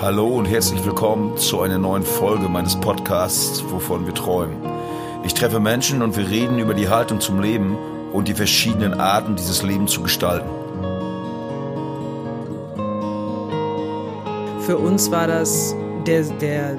[0.00, 4.58] Hallo und herzlich willkommen zu einer neuen Folge meines Podcasts, wovon wir träumen.
[5.24, 7.76] Ich treffe Menschen und wir reden über die Haltung zum Leben
[8.12, 10.48] und die verschiedenen Arten, dieses Leben zu gestalten.
[14.60, 15.74] Für uns war das
[16.06, 16.76] der, der,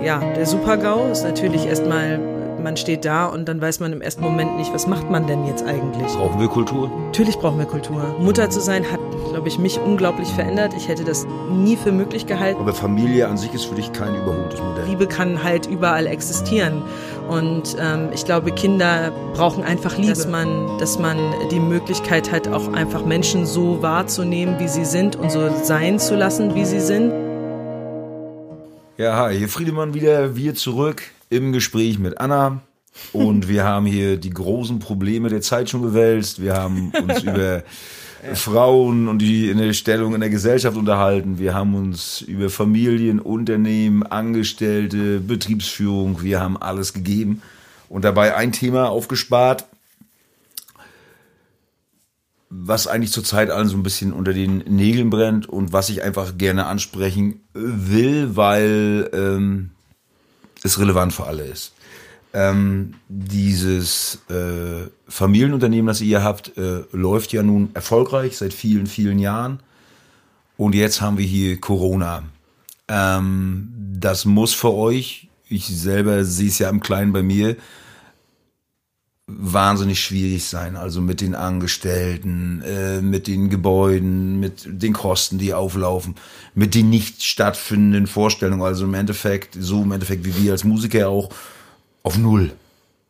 [0.00, 1.10] ja, der Super-GAU.
[1.10, 2.20] Ist natürlich erstmal
[2.62, 5.44] man steht da und dann weiß man im ersten Moment nicht, was macht man denn
[5.46, 6.06] jetzt eigentlich?
[6.12, 6.90] Brauchen wir Kultur?
[7.06, 8.16] Natürlich brauchen wir Kultur.
[8.18, 9.00] Mutter zu sein hat,
[9.30, 10.72] glaube ich, mich unglaublich verändert.
[10.76, 12.60] Ich hätte das nie für möglich gehalten.
[12.60, 14.86] Aber Familie an sich ist für dich kein überholtes Modell.
[14.86, 16.82] Liebe kann halt überall existieren.
[17.28, 21.16] Und ähm, ich glaube, Kinder brauchen einfach Liebe, dass man, dass man
[21.50, 26.16] die Möglichkeit hat, auch einfach Menschen so wahrzunehmen, wie sie sind und so sein zu
[26.16, 27.12] lassen, wie sie sind.
[29.02, 32.60] Ja, hi, hier Friedemann wieder, wir zurück im Gespräch mit Anna.
[33.12, 36.40] Und wir haben hier die großen Probleme der Zeit schon gewälzt.
[36.40, 37.64] Wir haben uns über
[38.34, 41.40] Frauen und die in der Stellung in der Gesellschaft unterhalten.
[41.40, 47.42] Wir haben uns über Familien, Unternehmen, Angestellte, Betriebsführung, wir haben alles gegeben
[47.88, 49.64] und dabei ein Thema aufgespart,
[52.54, 56.36] was eigentlich zurzeit allen so ein bisschen unter den Nägeln brennt und was ich einfach
[56.36, 59.70] gerne ansprechen will, weil ähm,
[60.62, 61.72] es relevant für alle ist.
[62.34, 69.18] Ähm, dieses äh, Familienunternehmen, das ihr habt, äh, läuft ja nun erfolgreich seit vielen, vielen
[69.18, 69.60] Jahren.
[70.58, 72.24] Und jetzt haben wir hier Corona.
[72.88, 77.56] Ähm, das muss für euch, ich selber sehe es ja im Kleinen bei mir,
[79.38, 80.76] wahnsinnig schwierig sein.
[80.76, 86.16] Also mit den Angestellten, äh, mit den Gebäuden, mit den Kosten, die auflaufen,
[86.54, 88.62] mit den nicht stattfindenden Vorstellungen.
[88.62, 91.30] Also im Endeffekt, so im Endeffekt wie wir als Musiker auch,
[92.02, 92.52] auf Null.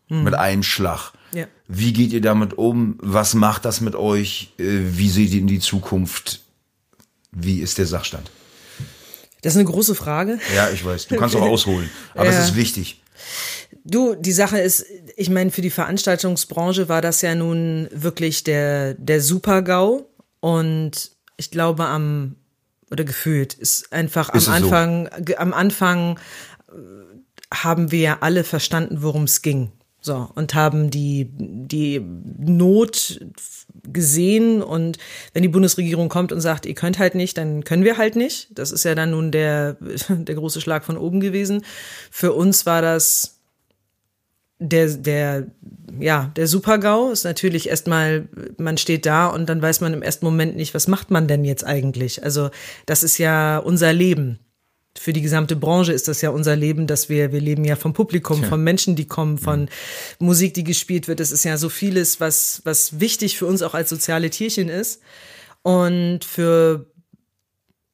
[0.09, 0.25] Mhm.
[0.25, 1.12] Mit einem Schlag.
[1.34, 1.47] Ja.
[1.69, 2.98] Wie geht ihr damit um?
[3.01, 4.53] Was macht das mit euch?
[4.59, 6.41] Äh, wie seht ihr in die Zukunft?
[7.31, 8.31] Wie ist der Sachstand?
[9.42, 10.39] Das ist eine große Frage.
[10.55, 11.09] Ja, ich weiß.
[11.09, 11.91] Du kannst auch ausholen.
[12.14, 12.39] Aber ja.
[12.39, 13.01] es ist wichtig.
[13.84, 14.85] Du, die Sache ist,
[15.17, 20.07] ich meine, für die Veranstaltungsbranche war das ja nun wirklich der, der Super-GAU.
[20.41, 22.36] Und ich glaube, am,
[22.91, 25.36] oder gefühlt, ist einfach ist am Anfang, so?
[25.36, 26.19] am Anfang
[26.69, 26.73] äh,
[27.55, 29.73] haben wir ja alle verstanden, worum es ging.
[30.05, 33.20] So, und haben die, die Not
[33.85, 34.98] gesehen und
[35.33, 38.48] wenn die Bundesregierung kommt und sagt, ihr könnt halt nicht, dann können wir halt nicht.
[38.51, 39.77] Das ist ja dann nun der,
[40.08, 41.64] der große Schlag von oben gewesen.
[42.11, 43.42] Für uns war das
[44.62, 45.46] der, der,
[45.98, 48.28] ja, der Super-GAU ist natürlich erstmal,
[48.58, 51.45] man steht da und dann weiß man im ersten Moment nicht, was macht man denn
[51.45, 52.23] jetzt eigentlich?
[52.23, 52.50] Also,
[52.86, 54.39] das ist ja unser Leben.
[54.96, 57.95] Für die gesamte Branche ist das ja unser Leben, dass wir, wir leben ja vom
[57.95, 58.48] Publikum, Tja.
[58.48, 59.68] von Menschen, die kommen, von mhm.
[60.18, 61.20] Musik, die gespielt wird.
[61.20, 65.00] Es ist ja so vieles, was, was wichtig für uns auch als soziale Tierchen ist.
[65.62, 66.86] Und für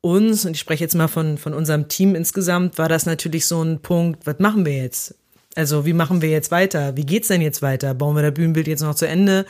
[0.00, 3.62] uns, und ich spreche jetzt mal von, von unserem Team insgesamt, war das natürlich so
[3.62, 5.14] ein Punkt, was machen wir jetzt?
[5.58, 6.96] Also wie machen wir jetzt weiter?
[6.96, 7.92] Wie geht's denn jetzt weiter?
[7.92, 9.44] Bauen wir das Bühnenbild jetzt noch zu Ende?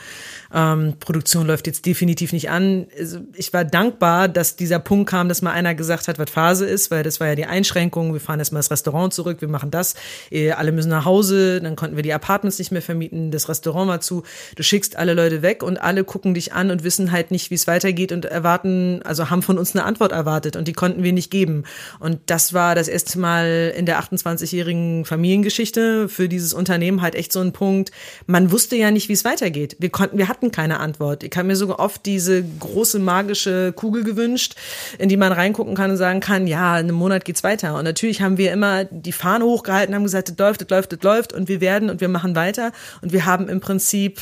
[0.51, 2.87] Ähm, Produktion läuft jetzt definitiv nicht an.
[2.97, 6.65] Also ich war dankbar, dass dieser Punkt kam, dass mal einer gesagt hat, was Phase
[6.65, 8.11] ist, weil das war ja die Einschränkung.
[8.11, 9.93] Wir fahren erstmal das Restaurant zurück, wir machen das.
[10.31, 13.85] Äh, alle müssen nach Hause, dann konnten wir die Apartments nicht mehr vermieten, das Restaurant
[13.85, 14.23] mal zu.
[14.55, 17.55] Du schickst alle Leute weg und alle gucken dich an und wissen halt nicht, wie
[17.55, 21.13] es weitergeht und erwarten, also haben von uns eine Antwort erwartet und die konnten wir
[21.13, 21.65] nicht geben.
[21.99, 27.33] Und das war das erste Mal in der 28-jährigen Familiengeschichte für dieses Unternehmen halt echt
[27.33, 27.91] so ein Punkt.
[28.27, 29.75] Man wusste ja nicht, wie es weitergeht.
[29.79, 31.23] Wir konnten, wir hatten keine Antwort.
[31.23, 34.55] Ich habe mir sogar oft diese große magische Kugel gewünscht,
[34.97, 37.75] in die man reingucken kann und sagen kann, ja, in einem Monat geht's weiter.
[37.75, 41.01] Und natürlich haben wir immer die Fahne hochgehalten, haben gesagt, das läuft, das läuft, das
[41.01, 42.71] läuft und wir werden und wir machen weiter.
[43.01, 44.21] Und wir haben im Prinzip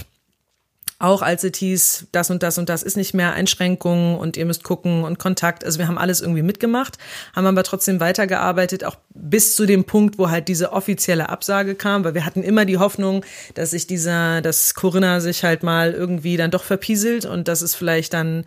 [0.99, 4.45] auch als es hieß, das und das und das ist nicht mehr Einschränkungen und ihr
[4.45, 5.63] müsst gucken und Kontakt.
[5.63, 6.97] Also wir haben alles irgendwie mitgemacht,
[7.35, 12.03] haben aber trotzdem weitergearbeitet, auch bis zu dem Punkt, wo halt diese offizielle Absage kam,
[12.03, 16.35] weil wir hatten immer die Hoffnung, dass sich dieser, dass Corinna sich halt mal irgendwie
[16.35, 18.45] dann doch verpieselt und dass es vielleicht dann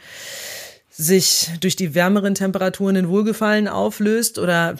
[0.90, 4.74] sich durch die wärmeren Temperaturen in Wohlgefallen auflöst oder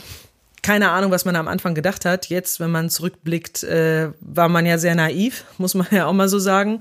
[0.62, 2.28] keine Ahnung, was man am Anfang gedacht hat.
[2.28, 6.28] Jetzt, wenn man zurückblickt, äh, war man ja sehr naiv, muss man ja auch mal
[6.28, 6.78] so sagen.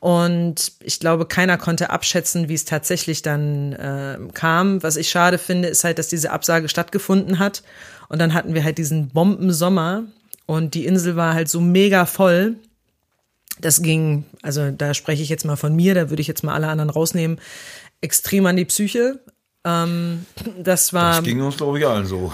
[0.00, 4.82] Und ich glaube, keiner konnte abschätzen, wie es tatsächlich dann äh, kam.
[4.82, 7.62] Was ich schade finde, ist halt, dass diese Absage stattgefunden hat.
[8.08, 10.04] Und dann hatten wir halt diesen Bombensommer
[10.46, 12.56] und die Insel war halt so mega voll.
[13.60, 16.54] Das ging, also da spreche ich jetzt mal von mir, da würde ich jetzt mal
[16.54, 17.38] alle anderen rausnehmen,
[18.00, 19.20] extrem an die Psyche.
[19.64, 20.24] Ähm,
[20.58, 21.16] das war.
[21.16, 22.32] Das ging uns, glaube ich, allen so.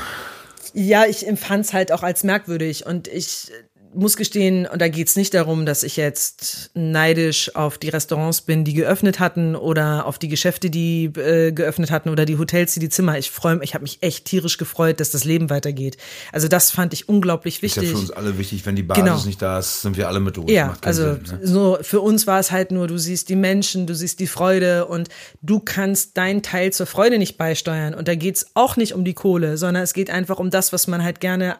[0.76, 3.52] Ja, ich empfand es halt auch als merkwürdig und ich
[3.94, 8.64] muss gestehen, und da geht's nicht darum, dass ich jetzt neidisch auf die Restaurants bin,
[8.64, 12.80] die geöffnet hatten oder auf die Geschäfte, die äh, geöffnet hatten oder die Hotels, die
[12.80, 13.18] die Zimmer.
[13.18, 15.96] Ich freue mich, ich habe mich echt tierisch gefreut, dass das Leben weitergeht.
[16.32, 17.84] Also das fand ich unglaublich wichtig.
[17.84, 19.24] Ist ja für uns alle wichtig, wenn die Basis genau.
[19.24, 20.50] nicht da ist, sind wir alle mit durch.
[20.50, 21.40] Ja, also Sinn, ne?
[21.42, 24.86] so für uns war es halt nur, du siehst die Menschen, du siehst die Freude
[24.86, 25.08] und
[25.42, 27.94] du kannst deinen Teil zur Freude nicht beisteuern.
[27.94, 30.86] Und da geht's auch nicht um die Kohle, sondern es geht einfach um das, was
[30.86, 31.56] man halt gerne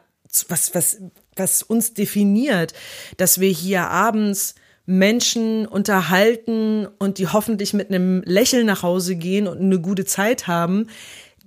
[0.49, 0.99] was, was,
[1.37, 2.73] was uns definiert,
[3.17, 4.55] dass wir hier abends
[4.87, 10.47] Menschen unterhalten und die hoffentlich mit einem Lächeln nach Hause gehen und eine gute Zeit
[10.47, 10.89] haben,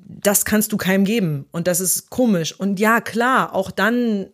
[0.07, 1.45] das kannst du keinem geben.
[1.51, 2.57] Und das ist komisch.
[2.57, 4.28] Und ja, klar, auch dann,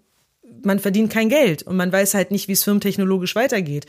[0.61, 3.87] man verdient kein Geld und man weiß halt nicht, wie es firmentechnologisch weitergeht.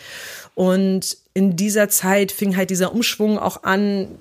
[0.55, 4.19] Und in dieser Zeit fing halt dieser Umschwung auch an,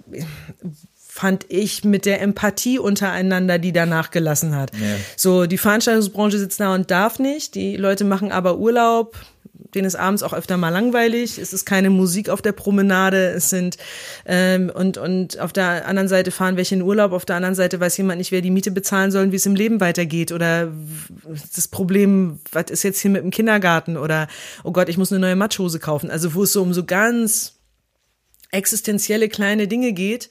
[1.15, 4.71] fand ich mit der Empathie untereinander, die danach gelassen hat.
[4.73, 4.95] Ja.
[5.15, 7.53] So, die Veranstaltungsbranche sitzt da und darf nicht.
[7.53, 9.15] Die Leute machen aber Urlaub.
[9.75, 11.37] Denen ist abends auch öfter mal langweilig.
[11.37, 13.27] Es ist keine Musik auf der Promenade.
[13.27, 13.77] Es sind
[14.25, 17.11] ähm, und und auf der anderen Seite fahren welche in Urlaub.
[17.11, 19.45] Auf der anderen Seite weiß jemand nicht, wer die Miete bezahlen soll und wie es
[19.45, 20.31] im Leben weitergeht.
[20.31, 20.71] Oder
[21.55, 23.97] das Problem, was ist jetzt hier mit dem Kindergarten?
[23.97, 24.27] Oder
[24.63, 26.09] oh Gott, ich muss eine neue Matschhose kaufen.
[26.09, 27.59] Also wo es so um so ganz
[28.49, 30.29] existenzielle kleine Dinge geht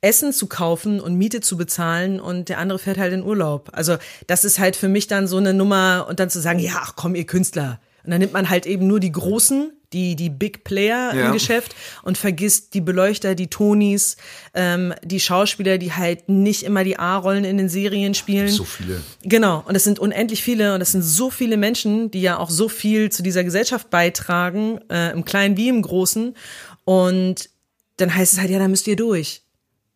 [0.00, 3.70] Essen zu kaufen und Miete zu bezahlen und der andere fährt halt in Urlaub.
[3.72, 3.96] Also
[4.26, 6.94] das ist halt für mich dann so eine Nummer und dann zu sagen, ja, ach
[6.94, 7.80] komm, ihr Künstler.
[8.04, 11.26] Und dann nimmt man halt eben nur die Großen, die, die Big Player ja.
[11.26, 14.16] im Geschäft und vergisst die Beleuchter, die Tonis,
[14.54, 18.48] ähm, die Schauspieler, die halt nicht immer die A-Rollen in den Serien spielen.
[18.48, 19.02] So viele.
[19.22, 19.64] Genau.
[19.66, 22.68] Und es sind unendlich viele und es sind so viele Menschen, die ja auch so
[22.68, 26.36] viel zu dieser Gesellschaft beitragen, äh, im Kleinen wie im Großen.
[26.84, 27.50] Und
[27.96, 29.42] dann heißt es halt, ja, da müsst ihr durch.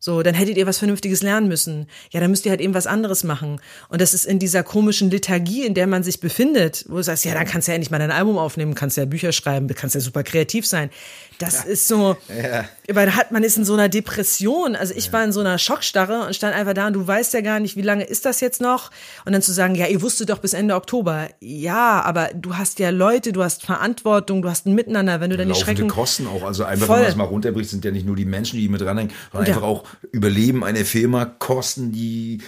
[0.05, 1.87] So, dann hättet ihr was Vernünftiges lernen müssen.
[2.11, 3.61] Ja, dann müsst ihr halt eben was anderes machen.
[3.89, 7.25] Und das ist in dieser komischen Lethargie, in der man sich befindet, wo du sagst,
[7.25, 9.95] ja, dann kannst du ja endlich mal dein Album aufnehmen, kannst ja Bücher schreiben, kannst
[9.95, 10.91] ja super kreativ sein.
[11.39, 11.71] Das ja.
[11.71, 12.65] ist so, ja.
[12.93, 14.75] weil hat man ist in so einer Depression.
[14.75, 15.13] Also ich ja.
[15.13, 17.77] war in so einer Schockstarre und stand einfach da und du weißt ja gar nicht,
[17.77, 18.91] wie lange ist das jetzt noch?
[19.25, 21.29] Und dann zu sagen, ja, ihr wusstet doch bis Ende Oktober.
[21.39, 25.37] Ja, aber du hast ja Leute, du hast Verantwortung, du hast ein Miteinander, wenn du
[25.37, 25.87] dann die Schrecken.
[25.87, 26.43] Kosten auch.
[26.43, 26.97] Also einfach, Voll.
[26.97, 29.49] wenn man das mal runterbricht, sind ja nicht nur die Menschen, die mit dranhängen, sondern
[29.49, 32.39] einfach auch Überleben einer Firma, Kosten, die,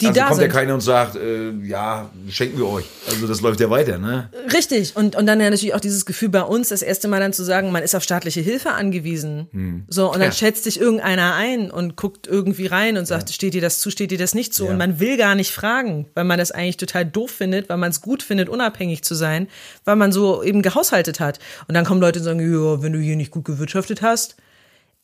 [0.00, 0.46] die also da kommt sind.
[0.46, 2.84] ja keiner und sagt, äh, ja, schenken wir euch.
[3.08, 4.30] Also das läuft ja weiter, ne?
[4.52, 4.96] Richtig.
[4.96, 7.44] Und, und dann ja natürlich auch dieses Gefühl bei uns, das erste Mal dann zu
[7.44, 9.48] sagen, man ist auf staatliche Hilfe angewiesen.
[9.52, 9.84] Hm.
[9.88, 10.32] So, und dann ja.
[10.32, 13.34] schätzt sich irgendeiner ein und guckt irgendwie rein und sagt, ja.
[13.34, 14.64] steht dir das zu, steht dir das nicht zu?
[14.64, 14.70] Ja.
[14.70, 17.90] Und man will gar nicht fragen, weil man das eigentlich total doof findet, weil man
[17.90, 19.48] es gut findet, unabhängig zu sein,
[19.84, 21.38] weil man so eben gehaushaltet hat.
[21.68, 24.36] Und dann kommen Leute und sagen, ja, wenn du hier nicht gut gewirtschaftet hast,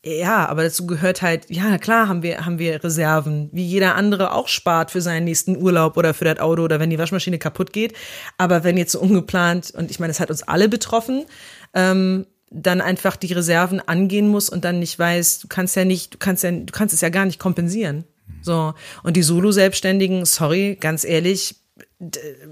[0.04, 4.32] ja, aber dazu gehört halt, ja, klar haben wir, haben wir Reserven, wie jeder andere
[4.32, 7.72] auch spart für seinen nächsten Urlaub oder für das Auto oder wenn die Waschmaschine kaputt
[7.72, 7.94] geht.
[8.36, 11.24] Aber wenn jetzt so ungeplant, und ich meine, es hat uns alle betroffen,
[11.72, 16.14] ähm, dann einfach die Reserven angehen muss und dann nicht weiß, du kannst ja nicht,
[16.14, 18.04] du kannst ja, du kannst es ja gar nicht kompensieren.
[18.42, 18.74] So.
[19.04, 21.61] Und die Solo-Selbstständigen, sorry, ganz ehrlich,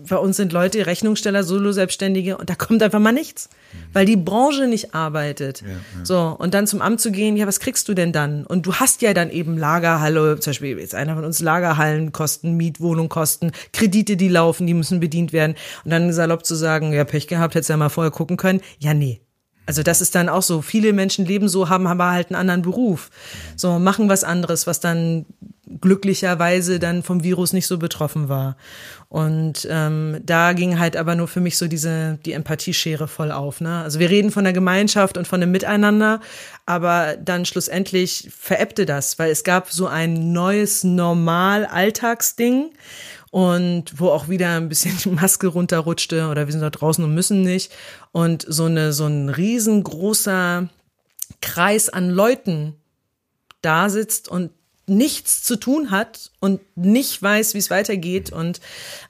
[0.08, 3.48] bei uns sind Leute, Rechnungssteller, Solo-Selbstständige und da kommt einfach mal nichts,
[3.92, 5.62] weil die Branche nicht arbeitet.
[5.62, 5.76] Ja, ja.
[6.04, 8.46] So, und dann zum Amt zu gehen, ja, was kriegst du denn dann?
[8.46, 13.52] Und du hast ja dann eben Lagerhalle, zum Beispiel jetzt einer von uns Lagerhallenkosten, Mietwohnungkosten,
[13.72, 15.56] Kredite, die laufen, die müssen bedient werden.
[15.84, 18.60] Und dann salopp zu sagen, ja, Pech gehabt, hättest du ja mal vorher gucken können.
[18.78, 19.20] Ja, nee,
[19.70, 20.62] also das ist dann auch so.
[20.62, 23.08] Viele Menschen leben so, haben aber halt einen anderen Beruf.
[23.54, 25.26] So, machen was anderes, was dann
[25.80, 28.56] glücklicherweise dann vom Virus nicht so betroffen war.
[29.08, 33.60] Und ähm, da ging halt aber nur für mich so diese, die Empathieschere voll auf.
[33.60, 33.82] Ne?
[33.82, 36.20] Also wir reden von der Gemeinschaft und von dem Miteinander,
[36.66, 42.70] aber dann schlussendlich veräppte das, weil es gab so ein neues Normal-Alltagsding
[43.30, 47.14] und wo auch wieder ein bisschen die Maske runterrutschte oder wir sind da draußen und
[47.14, 47.72] müssen nicht
[48.12, 50.68] und so eine so ein riesengroßer
[51.40, 52.74] Kreis an Leuten
[53.62, 54.50] da sitzt und
[54.90, 58.30] nichts zu tun hat und nicht weiß, wie es weitergeht.
[58.32, 58.60] Und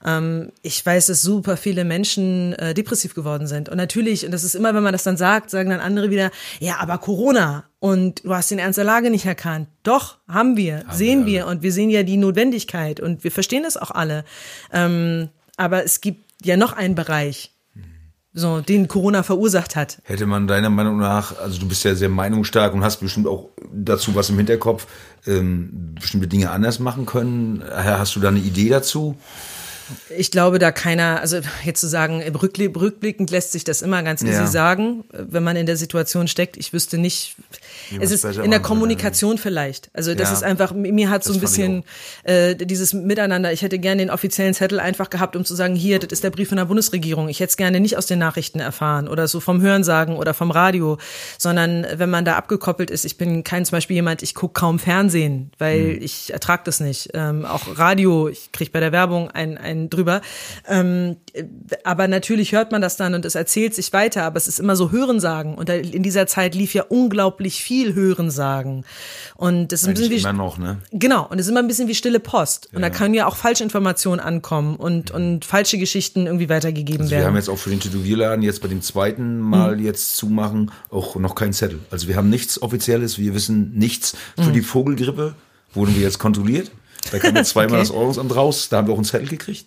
[0.04, 3.68] ähm, ich weiß, dass super viele Menschen äh, depressiv geworden sind.
[3.68, 6.30] Und natürlich, und das ist immer, wenn man das dann sagt, sagen dann andere wieder,
[6.60, 9.68] ja, aber Corona und du hast den Ernst der Lage nicht erkannt.
[9.82, 13.32] Doch, haben wir, haben sehen wir, wir, und wir sehen ja die Notwendigkeit und wir
[13.32, 14.24] verstehen das auch alle.
[14.72, 17.52] Ähm, aber es gibt ja noch einen Bereich,
[18.32, 19.98] so, den Corona verursacht hat.
[20.04, 23.48] Hätte man deiner Meinung nach, also du bist ja sehr meinungsstark und hast bestimmt auch
[23.72, 24.86] dazu was im Hinterkopf,
[25.26, 27.62] ähm, bestimmte Dinge anders machen können.
[27.68, 29.16] Hast du da eine Idee dazu?
[30.16, 34.32] Ich glaube, da keiner, also jetzt zu sagen, rückblickend lässt sich das immer ganz easy
[34.32, 34.46] ja.
[34.46, 36.56] sagen, wenn man in der Situation steckt.
[36.56, 37.36] Ich wüsste nicht,
[38.00, 39.90] es ist in der Kommunikation vielleicht.
[39.92, 40.34] Also das ja.
[40.34, 41.84] ist einfach, mir hat so ein bisschen
[42.24, 45.98] äh, dieses Miteinander, ich hätte gerne den offiziellen Zettel einfach gehabt, um zu sagen, hier,
[45.98, 47.28] das ist der Brief von der Bundesregierung.
[47.28, 50.50] Ich hätte es gerne nicht aus den Nachrichten erfahren oder so vom Hörensagen oder vom
[50.50, 50.98] Radio,
[51.38, 54.78] sondern wenn man da abgekoppelt ist, ich bin kein zum Beispiel jemand, ich gucke kaum
[54.78, 56.02] Fernsehen, weil hm.
[56.02, 57.10] ich ertrage das nicht.
[57.14, 60.20] Ähm, auch Radio, ich kriege bei der Werbung ein, ein drüber.
[60.68, 61.16] Ähm,
[61.84, 64.76] aber natürlich hört man das dann und es erzählt sich weiter, aber es ist immer
[64.76, 65.54] so Hörensagen.
[65.54, 68.84] Und in dieser Zeit lief ja unglaublich viel Hörensagen.
[69.36, 70.78] Und das ist ein bisschen wie, immer noch, ne?
[70.92, 72.68] Genau, und es ist immer ein bisschen wie stille Post.
[72.74, 72.88] Und ja.
[72.88, 77.22] da können ja auch Falschinformationen ankommen und, und falsche Geschichten irgendwie weitergegeben also werden.
[77.22, 79.84] Wir haben jetzt auch für den Tätowierladen jetzt bei dem zweiten Mal mhm.
[79.84, 81.78] jetzt zumachen auch noch keinen Zettel.
[81.90, 84.16] Also wir haben nichts Offizielles, wir wissen nichts.
[84.36, 84.52] Für mhm.
[84.52, 85.34] die Vogelgrippe
[85.72, 86.70] wurden wir jetzt kontrolliert.
[87.10, 87.88] Da kam jetzt zweimal okay.
[87.88, 89.66] das Ordnungsamt raus, da haben wir auch einen Zettel gekriegt.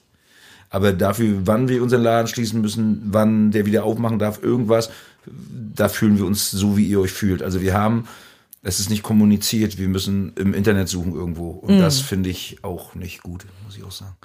[0.69, 4.89] Aber dafür, wann wir unseren Laden schließen müssen, wann der wieder aufmachen darf, irgendwas,
[5.75, 7.43] da fühlen wir uns so, wie ihr euch fühlt.
[7.43, 8.07] Also wir haben,
[8.63, 11.51] es ist nicht kommuniziert, wir müssen im Internet suchen irgendwo.
[11.51, 11.79] Und mm.
[11.79, 14.15] das finde ich auch nicht gut, muss ich auch sagen.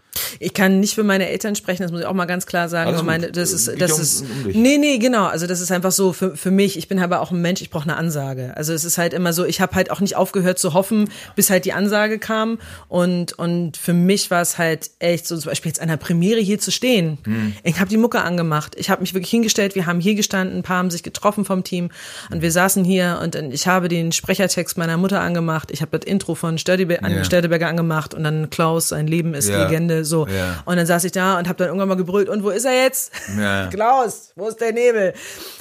[0.40, 2.90] Ich kann nicht für meine Eltern sprechen, das muss ich auch mal ganz klar sagen.
[2.90, 5.26] Alles meine, das ist, das um, ist, um nee, nee, genau.
[5.26, 6.76] Also das ist einfach so für, für mich.
[6.76, 8.52] Ich bin aber auch ein Mensch, ich brauche eine Ansage.
[8.56, 11.50] Also es ist halt immer so, ich habe halt auch nicht aufgehört zu hoffen, bis
[11.50, 12.58] halt die Ansage kam.
[12.88, 16.58] Und, und für mich war es halt echt so, zum Beispiel jetzt einer Premiere hier
[16.58, 17.18] zu stehen.
[17.24, 17.54] Hm.
[17.62, 18.74] Ich habe die Mucke angemacht.
[18.76, 19.74] Ich habe mich wirklich hingestellt.
[19.74, 21.90] Wir haben hier gestanden, ein paar haben sich getroffen vom Team
[22.30, 25.70] und wir saßen hier und ich habe den Sprechertext meiner Mutter angemacht.
[25.70, 27.68] Ich habe das Intro von Störteberger yeah.
[27.68, 29.64] Angemacht und dann Klaus, sein Leben ist yeah.
[29.64, 30.26] Legende, so.
[30.26, 30.62] Ja.
[30.64, 32.82] Und dann saß ich da und habe dann irgendwann mal gebrüllt, und wo ist er
[32.82, 33.12] jetzt?
[33.38, 33.66] Ja.
[33.72, 35.14] Klaus, wo ist der Nebel?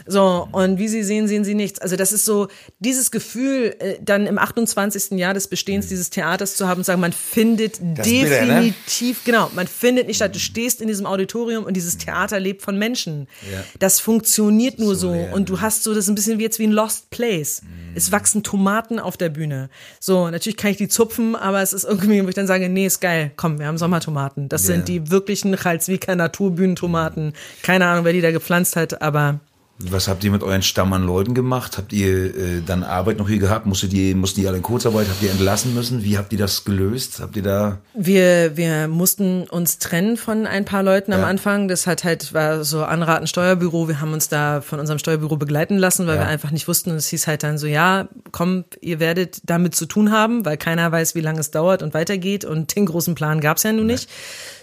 [0.05, 1.79] So, und wie Sie sehen, sehen Sie nichts.
[1.79, 2.47] Also das ist so
[2.79, 5.11] dieses Gefühl, äh, dann im 28.
[5.11, 5.89] Jahr des Bestehens mhm.
[5.89, 9.43] dieses Theaters zu haben, sagen, man findet das definitiv, wieder, ne?
[9.47, 10.33] genau, man findet nicht statt.
[10.35, 13.27] Du stehst in diesem Auditorium und dieses Theater lebt von Menschen.
[13.51, 13.63] Ja.
[13.79, 15.13] Das funktioniert nur so.
[15.13, 17.61] so und du hast so, das ist ein bisschen wie jetzt wie ein Lost Place.
[17.61, 17.95] Mhm.
[17.95, 19.69] Es wachsen Tomaten auf der Bühne.
[19.99, 22.85] So, natürlich kann ich die zupfen, aber es ist irgendwie, wo ich dann sage, nee,
[22.85, 24.49] ist geil, komm, wir haben Sommertomaten.
[24.49, 24.75] Das yeah.
[24.75, 27.33] sind die wirklichen Chalzwicker Naturbühnentomaten.
[27.63, 29.39] Keine Ahnung, wer die da gepflanzt hat, aber
[29.79, 31.77] was habt ihr mit euren Stamm an Leuten gemacht?
[31.77, 33.67] Habt ihr äh, dann Arbeit noch hier gehabt?
[33.67, 35.07] Musstet ihr, mussten die alle in Kurzarbeit?
[35.07, 36.03] Habt ihr entlassen müssen?
[36.03, 37.19] Wie habt ihr das gelöst?
[37.19, 37.77] Habt ihr da?
[37.93, 41.19] Wir, wir mussten uns trennen von ein paar Leuten ja.
[41.19, 41.67] am Anfang.
[41.67, 43.87] Das hat halt, war so Anraten Steuerbüro.
[43.87, 46.21] Wir haben uns da von unserem Steuerbüro begleiten lassen, weil ja.
[46.21, 46.89] wir einfach nicht wussten.
[46.89, 50.57] Und es hieß halt dann so, ja, komm, ihr werdet damit zu tun haben, weil
[50.57, 52.45] keiner weiß, wie lange es dauert und weitergeht.
[52.45, 54.09] Und den großen Plan gab's ja nun nicht.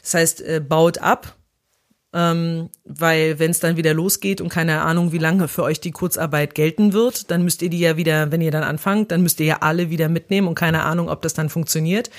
[0.02, 1.36] Das heißt, äh, baut ab
[2.14, 5.90] ähm, weil wenn es dann wieder losgeht und keine Ahnung, wie lange für euch die
[5.90, 9.40] Kurzarbeit gelten wird, dann müsst ihr die ja wieder, wenn ihr dann anfangt, dann müsst
[9.40, 12.10] ihr ja alle wieder mitnehmen und keine Ahnung, ob das dann funktioniert.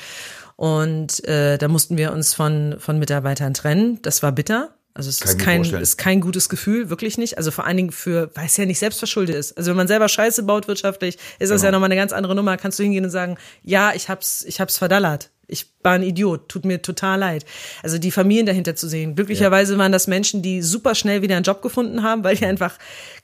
[0.58, 4.00] Und äh, da mussten wir uns von, von Mitarbeitern trennen.
[4.02, 4.76] Das war bitter.
[4.94, 7.38] Also es ist kein, ist kein gutes Gefühl, wirklich nicht.
[7.38, 9.58] Also vor allen Dingen für, weil es ja nicht selbstverschuldet ist.
[9.58, 11.66] Also wenn man selber Scheiße baut wirtschaftlich, ist das genau.
[11.66, 12.56] ja nochmal eine ganz andere Nummer.
[12.56, 16.50] Kannst du hingehen und sagen, ja, ich hab's, ich hab's verdallert ich war ein Idiot,
[16.50, 17.46] tut mir total leid.
[17.84, 19.16] Also die Familien dahinter zu sehen.
[19.16, 19.80] Glücklicherweise ja.
[19.80, 22.78] waren das Menschen, die super schnell wieder einen Job gefunden haben, weil die einfach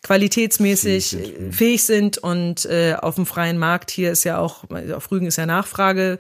[0.03, 4.63] qualitätsmäßig fähig sind, fähig sind und äh, auf dem freien Markt hier ist ja auch,
[4.95, 6.17] auf Rügen ist ja Nachfrage.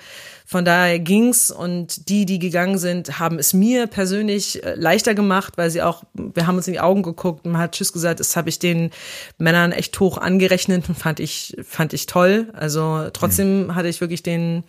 [0.51, 5.53] Von daher ging's und die, die gegangen sind, haben es mir persönlich äh, leichter gemacht,
[5.55, 8.19] weil sie auch, wir haben uns in die Augen geguckt und man hat Tschüss gesagt,
[8.19, 8.91] das habe ich den
[9.37, 12.49] Männern echt hoch angerechnet und fand ich, fand ich toll.
[12.51, 13.75] Also trotzdem mhm.
[13.75, 14.65] hatte ich wirklich den,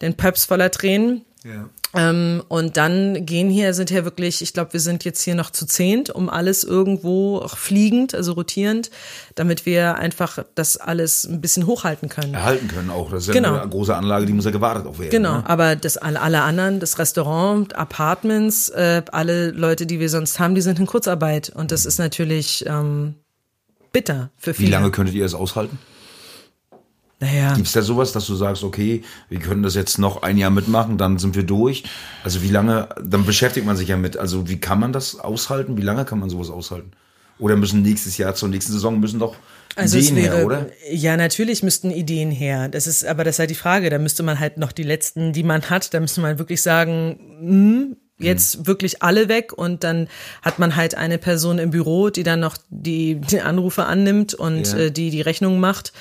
[0.00, 1.05] den Pöps voller Tränen.
[1.46, 1.68] Ja.
[1.94, 5.50] Ähm, und dann gehen hier, sind hier wirklich, ich glaube, wir sind jetzt hier noch
[5.50, 8.90] zu zehnt, um alles irgendwo auch fliegend, also rotierend,
[9.36, 12.34] damit wir einfach das alles ein bisschen hochhalten können.
[12.34, 13.10] Erhalten können auch.
[13.10, 13.54] Das ist genau.
[13.54, 15.10] ja eine große Anlage, die muss ja gewartet auch werden.
[15.10, 15.48] Genau, ne?
[15.48, 20.56] aber das alle, alle anderen, das Restaurant, Apartments, äh, alle Leute, die wir sonst haben,
[20.56, 21.50] die sind in Kurzarbeit.
[21.50, 23.14] Und das ist natürlich ähm,
[23.92, 24.68] bitter für viele.
[24.68, 25.78] Wie lange könntet ihr es aushalten?
[27.18, 27.54] Naja.
[27.54, 30.50] Gibt es da sowas, dass du sagst, okay, wir können das jetzt noch ein Jahr
[30.50, 31.84] mitmachen, dann sind wir durch?
[32.22, 34.18] Also wie lange, dann beschäftigt man sich ja mit.
[34.18, 35.78] Also wie kann man das aushalten?
[35.78, 36.90] Wie lange kann man sowas aushalten?
[37.38, 39.36] Oder müssen nächstes Jahr zur nächsten Saison müssen doch
[39.76, 40.70] also Ideen wäre, her, oder?
[40.90, 42.68] Ja, natürlich müssten Ideen her.
[42.68, 43.90] Das ist, aber das ist halt die Frage.
[43.90, 47.18] Da müsste man halt noch die letzten, die man hat, da müsste man wirklich sagen,
[47.40, 48.66] mh, hm, jetzt mhm.
[48.66, 50.08] wirklich alle weg und dann
[50.42, 54.72] hat man halt eine Person im Büro, die dann noch die, die Anrufe annimmt und
[54.72, 54.78] ja.
[54.78, 55.92] äh, die die Rechnung macht.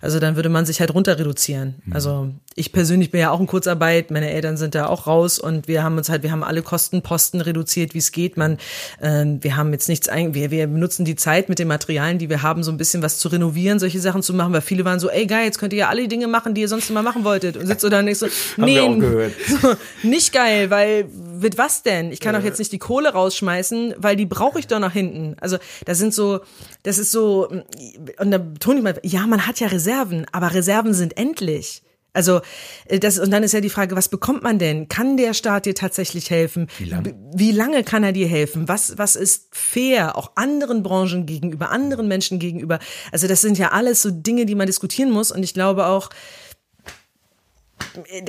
[0.00, 1.76] Also dann würde man sich halt runter reduzieren.
[1.84, 1.92] Mhm.
[1.92, 5.68] Also ich persönlich bin ja auch in Kurzarbeit, meine Eltern sind da auch raus und
[5.68, 8.36] wir haben uns halt, wir haben alle Kostenposten reduziert, wie es geht.
[8.36, 8.58] Man,
[9.00, 12.30] äh, wir haben jetzt nichts ein, wir, wir benutzen die Zeit mit den Materialien, die
[12.30, 15.00] wir haben, so ein bisschen was zu renovieren, solche Sachen zu machen, weil viele waren
[15.00, 17.02] so, ey geil, jetzt könnt ihr ja alle die Dinge machen, die ihr sonst immer
[17.02, 21.06] machen wolltet und sitzt da nicht so, nee, so, nicht geil, weil
[21.40, 22.12] mit was denn?
[22.12, 25.36] Ich kann doch jetzt nicht die Kohle rausschmeißen, weil die brauche ich doch nach hinten.
[25.40, 26.40] Also das sind so,
[26.82, 30.94] das ist so, und da betone ich mal, ja, man hat ja Reserven, aber Reserven
[30.94, 31.82] sind endlich.
[32.18, 32.40] Also
[32.86, 34.88] äh, das und dann ist ja die Frage, was bekommt man denn?
[34.88, 36.68] Kann der Staat dir tatsächlich helfen?
[36.78, 37.14] Wie lange?
[37.34, 38.66] Wie lange kann er dir helfen?
[38.66, 42.80] Was was ist fair auch anderen Branchen gegenüber, anderen Menschen gegenüber?
[43.12, 46.10] Also das sind ja alles so Dinge, die man diskutieren muss und ich glaube auch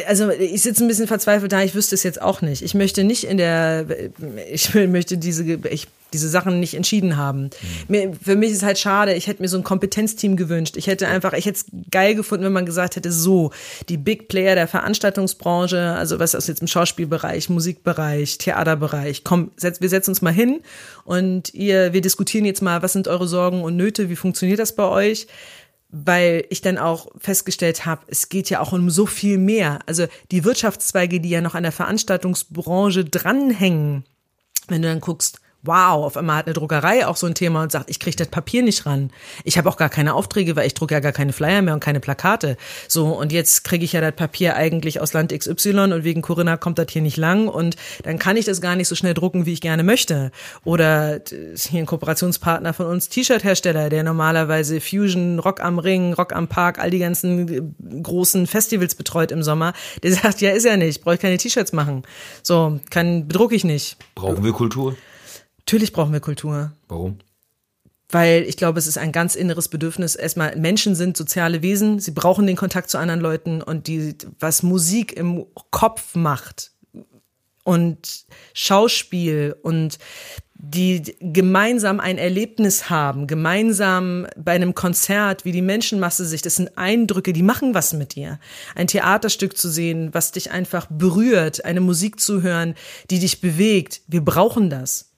[0.07, 2.61] also ich sitze ein bisschen verzweifelt da, ich wüsste es jetzt auch nicht.
[2.61, 3.85] Ich möchte nicht in der,
[4.51, 7.43] ich möchte diese, ich, diese Sachen nicht entschieden haben.
[7.43, 7.49] Mhm.
[7.87, 10.77] Mir, für mich ist halt schade, ich hätte mir so ein Kompetenzteam gewünscht.
[10.77, 13.51] Ich hätte einfach, ich hätte es geil gefunden, wenn man gesagt hätte, so,
[13.89, 19.81] die Big Player der Veranstaltungsbranche, also was ist jetzt im Schauspielbereich, Musikbereich, Theaterbereich, komm, setz,
[19.81, 20.61] wir setzen uns mal hin
[21.05, 24.75] und ihr, wir diskutieren jetzt mal, was sind eure Sorgen und Nöte, wie funktioniert das
[24.75, 25.27] bei euch?
[25.89, 29.79] Weil ich dann auch festgestellt habe, es geht ja auch um so viel mehr.
[29.87, 34.05] Also die Wirtschaftszweige, die ja noch an der Veranstaltungsbranche dranhängen,
[34.67, 37.71] wenn du dann guckst, wow, auf einmal hat eine Druckerei auch so ein Thema und
[37.71, 39.11] sagt, ich kriege das Papier nicht ran.
[39.43, 41.81] Ich habe auch gar keine Aufträge, weil ich drucke ja gar keine Flyer mehr und
[41.81, 42.55] keine Plakate.
[42.87, 46.55] So, und jetzt kriege ich ja das Papier eigentlich aus Land XY und wegen Corinna
[46.55, 49.45] kommt das hier nicht lang und dann kann ich das gar nicht so schnell drucken,
[49.45, 50.31] wie ich gerne möchte.
[50.63, 51.19] Oder
[51.55, 56.79] hier ein Kooperationspartner von uns, T-Shirt-Hersteller, der normalerweise Fusion, Rock am Ring, Rock am Park,
[56.79, 59.73] all die ganzen großen Festivals betreut im Sommer,
[60.03, 62.03] der sagt, ja, ist ja nicht, brauche ich keine T-Shirts machen.
[62.43, 63.97] So, kann, bedrucke ich nicht.
[64.15, 64.95] Brauchen wir Kultur?
[65.69, 66.71] Natürlich brauchen wir Kultur.
[66.87, 67.19] Warum?
[68.09, 70.15] Weil ich glaube, es ist ein ganz inneres Bedürfnis.
[70.15, 74.63] Erstmal, Menschen sind soziale Wesen, sie brauchen den Kontakt zu anderen Leuten und die, was
[74.63, 76.71] Musik im Kopf macht
[77.65, 79.99] und Schauspiel und
[80.55, 86.79] die gemeinsam ein Erlebnis haben, gemeinsam bei einem Konzert, wie die Menschenmasse sich, das sind
[86.79, 88.39] Eindrücke, die machen was mit dir.
[88.73, 92.73] Ein Theaterstück zu sehen, was dich einfach berührt, eine Musik zu hören,
[93.11, 94.01] die dich bewegt.
[94.07, 95.08] Wir brauchen das.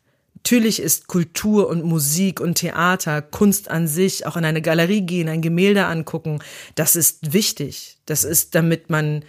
[0.44, 5.30] Natürlich ist Kultur und Musik und Theater, Kunst an sich, auch in eine Galerie gehen,
[5.30, 6.40] ein Gemälde angucken,
[6.74, 8.00] das ist wichtig.
[8.08, 9.24] Das ist, damit man,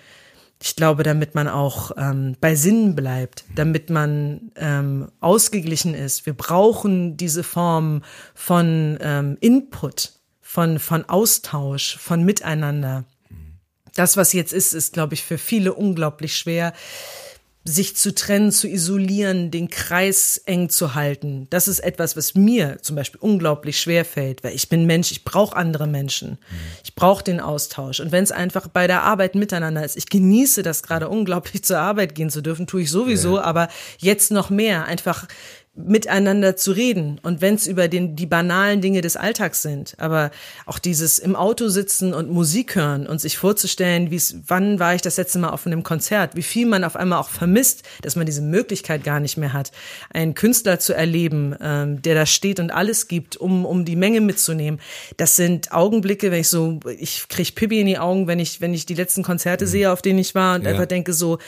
[0.61, 6.25] ich glaube, damit man auch ähm, bei Sinn bleibt, damit man ähm, ausgeglichen ist.
[6.25, 8.03] Wir brauchen diese Form
[8.35, 13.05] von ähm, Input, von, von Austausch, von Miteinander.
[13.95, 16.73] Das, was jetzt ist, ist, glaube ich, für viele unglaublich schwer
[17.65, 21.47] sich zu trennen, zu isolieren, den Kreis eng zu halten.
[21.51, 25.25] Das ist etwas, was mir zum Beispiel unglaublich schwer fällt, weil ich bin Mensch, ich
[25.25, 26.39] brauche andere Menschen.
[26.83, 28.01] Ich brauche den Austausch.
[28.01, 31.79] Und wenn es einfach bei der Arbeit miteinander ist, ich genieße das gerade unglaublich zur
[31.79, 33.43] Arbeit gehen zu dürfen, tue ich sowieso, ja.
[33.43, 35.29] aber jetzt noch mehr, einfach
[35.75, 40.31] miteinander zu reden und wenn es über den, die banalen Dinge des Alltags sind, aber
[40.67, 44.95] auch dieses im Auto sitzen und Musik hören und sich vorzustellen, wie es, wann war
[44.95, 48.17] ich das letzte Mal auf einem Konzert, wie viel man auf einmal auch vermisst, dass
[48.17, 49.73] man diese Möglichkeit gar nicht mehr hat,
[50.13, 54.21] einen Künstler zu erleben, ähm, der da steht und alles gibt, um um die Menge
[54.21, 54.79] mitzunehmen.
[55.17, 58.75] Das sind Augenblicke, wenn ich so, ich krieg Pippi in die Augen, wenn ich wenn
[58.75, 59.71] ich die letzten Konzerte mhm.
[59.71, 60.71] sehe, auf denen ich war und ja.
[60.71, 61.39] einfach denke so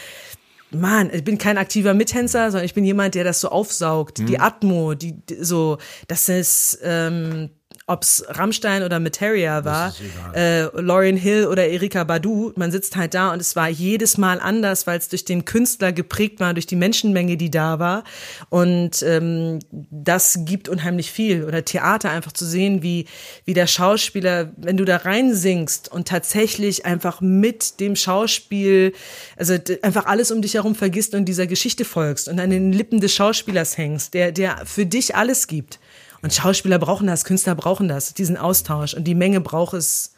[0.74, 4.18] Mann, ich bin kein aktiver Mittänzer, sondern ich bin jemand, der das so aufsaugt.
[4.18, 4.26] Mhm.
[4.26, 7.50] Die Atmo, die, die so, das ist ähm,
[7.86, 9.94] ob's Rammstein oder Materia war,
[10.34, 14.40] äh, Lauryn Hill oder Erika Badu, man sitzt halt da und es war jedes Mal
[14.40, 18.04] anders, weil es durch den Künstler geprägt war, durch die Menschenmenge, die da war.
[18.48, 21.44] Und ähm, das gibt unheimlich viel.
[21.44, 23.04] Oder Theater einfach zu sehen, wie,
[23.44, 28.94] wie der Schauspieler, wenn du da reinsingst und tatsächlich einfach mit dem Schauspiel,
[29.36, 33.00] also einfach alles um dich herum vergisst und dieser Geschichte folgst und an den Lippen
[33.00, 35.78] des Schauspielers hängst, der, der für dich alles gibt.
[36.24, 38.94] Und Schauspieler brauchen das, Künstler brauchen das, diesen Austausch.
[38.94, 40.14] Und die Menge braucht es,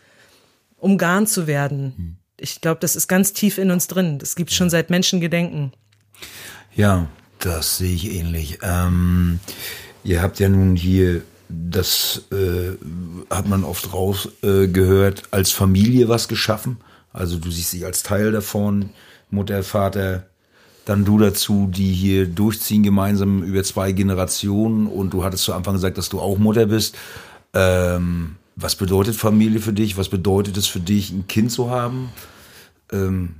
[0.77, 1.95] um garn zu werden.
[1.97, 2.17] Hm.
[2.39, 4.21] Ich glaube, das ist ganz tief in uns drin.
[4.21, 5.73] Das gibt schon seit Menschengedenken.
[6.77, 7.09] Ja,
[7.41, 8.61] das sehe ich ähnlich.
[8.63, 9.41] Ähm,
[10.05, 12.77] ihr habt ja nun hier, das äh,
[13.29, 16.77] hat man oft rausgehört, äh, als Familie was geschaffen.
[17.13, 18.91] Also du siehst dich als Teil davon,
[19.29, 20.29] Mutter, Vater,
[20.87, 25.75] dann du dazu, die hier durchziehen gemeinsam über zwei Generationen und du hattest zu Anfang
[25.75, 26.97] gesagt, dass du auch Mutter bist.
[27.53, 29.99] Ähm, was bedeutet Familie für dich?
[29.99, 32.11] Was bedeutet es für dich, ein Kind zu haben?
[32.93, 33.35] Ähm,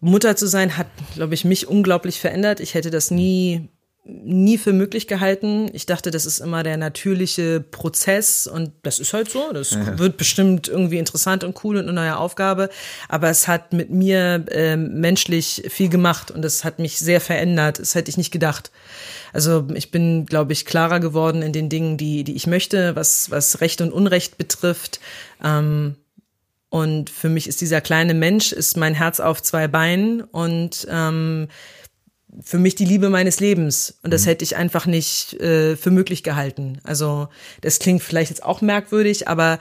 [0.00, 2.60] Mutter zu sein hat, glaube ich, mich unglaublich verändert.
[2.60, 3.68] Ich hätte das nie
[4.08, 5.68] nie für möglich gehalten.
[5.72, 9.52] Ich dachte, das ist immer der natürliche Prozess und das ist halt so.
[9.52, 9.98] Das ja.
[9.98, 12.68] wird bestimmt irgendwie interessant und cool und eine neue Aufgabe.
[13.08, 17.80] Aber es hat mit mir äh, menschlich viel gemacht und es hat mich sehr verändert.
[17.80, 18.70] Das hätte ich nicht gedacht.
[19.32, 23.30] Also ich bin, glaube ich, klarer geworden in den Dingen, die, die ich möchte, was,
[23.30, 25.00] was Recht und Unrecht betrifft.
[25.42, 25.96] Ähm,
[26.68, 31.48] und für mich ist dieser kleine Mensch, ist mein Herz auf zwei Beinen und ähm,
[32.40, 33.98] für mich die Liebe meines Lebens.
[34.02, 34.28] Und das mhm.
[34.30, 36.78] hätte ich einfach nicht äh, für möglich gehalten.
[36.84, 37.28] Also
[37.60, 39.58] das klingt vielleicht jetzt auch merkwürdig, aber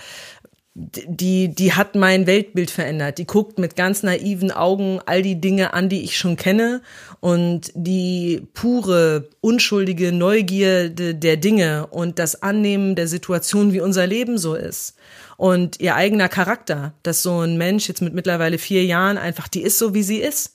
[0.78, 3.18] die, die hat mein Weltbild verändert.
[3.18, 6.82] Die guckt mit ganz naiven Augen all die Dinge an, die ich schon kenne.
[7.22, 14.38] Und die pure, unschuldige Neugierde der Dinge und das Annehmen der Situation, wie unser Leben
[14.38, 14.96] so ist.
[15.38, 19.62] Und ihr eigener Charakter, dass so ein Mensch jetzt mit mittlerweile vier Jahren einfach, die
[19.62, 20.55] ist so, wie sie ist.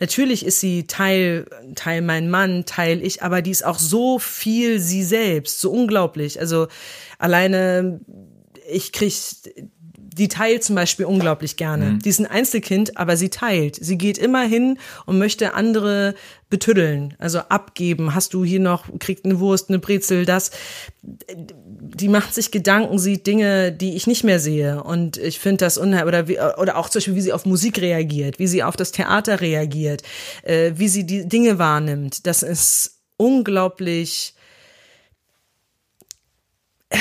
[0.00, 4.80] Natürlich ist sie Teil, Teil mein Mann, Teil ich, aber die ist auch so viel
[4.80, 6.40] sie selbst, so unglaublich.
[6.40, 6.68] Also
[7.18, 8.00] alleine
[8.68, 9.14] ich krieg
[10.12, 11.92] die teilt zum Beispiel unglaublich gerne.
[11.92, 11.98] Mhm.
[12.00, 13.76] Die ist ein Einzelkind, aber sie teilt.
[13.80, 16.14] Sie geht immer hin und möchte andere
[16.48, 18.14] betüddeln, also abgeben.
[18.14, 20.50] Hast du hier noch, kriegt eine Wurst, eine Brezel, das.
[21.02, 24.82] Die macht sich Gedanken, sieht Dinge, die ich nicht mehr sehe.
[24.82, 27.80] Und ich finde das unheimlich, oder, wie, oder auch zum Beispiel, wie sie auf Musik
[27.80, 30.02] reagiert, wie sie auf das Theater reagiert,
[30.42, 32.26] äh, wie sie die Dinge wahrnimmt.
[32.26, 34.34] Das ist unglaublich,
[36.88, 36.98] äh,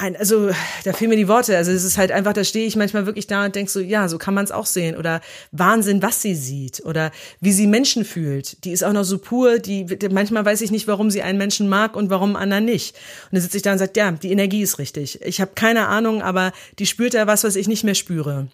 [0.00, 0.50] ein, also
[0.84, 1.56] da fehlen mir die Worte.
[1.56, 4.08] Also es ist halt einfach, da stehe ich manchmal wirklich da und denke so, ja,
[4.08, 4.96] so kann man es auch sehen.
[4.96, 5.20] Oder
[5.52, 6.82] Wahnsinn, was sie sieht.
[6.84, 8.64] Oder wie sie Menschen fühlt.
[8.64, 11.68] Die ist auch noch so pur, die manchmal weiß ich nicht, warum sie einen Menschen
[11.68, 12.96] mag und warum anderen nicht.
[12.96, 15.20] Und dann sitze ich da und sage, ja, die Energie ist richtig.
[15.22, 18.48] Ich habe keine Ahnung, aber die spürt da was, was ich nicht mehr spüre.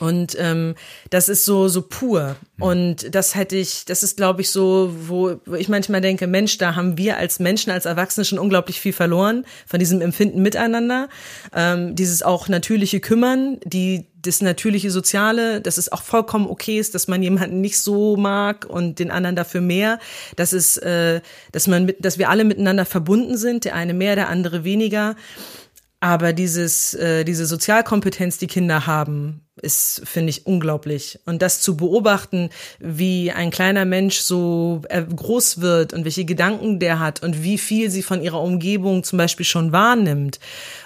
[0.00, 0.74] Und ähm,
[1.10, 2.36] das ist so so pur.
[2.58, 6.58] Und das hätte ich, das ist, glaube ich, so, wo, wo ich manchmal denke, Mensch,
[6.58, 11.08] da haben wir als Menschen, als Erwachsene schon unglaublich viel verloren von diesem Empfinden miteinander.
[11.54, 16.94] Ähm, dieses auch natürliche Kümmern, die das natürliche Soziale, dass es auch vollkommen okay ist,
[16.94, 19.98] dass man jemanden nicht so mag und den anderen dafür mehr,
[20.36, 21.20] dass es, äh,
[21.52, 25.14] dass man mit, dass wir alle miteinander verbunden sind, der eine mehr, der andere weniger.
[26.00, 31.18] Aber dieses, äh, diese Sozialkompetenz, die Kinder haben, ist, finde ich, unglaublich.
[31.26, 36.78] Und das zu beobachten, wie ein kleiner Mensch so äh, groß wird und welche Gedanken
[36.78, 40.40] der hat und wie viel sie von ihrer Umgebung zum Beispiel schon wahrnimmt,